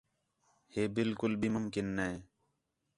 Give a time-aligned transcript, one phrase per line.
[0.73, 2.09] ہے بالکل بھی ممکن نے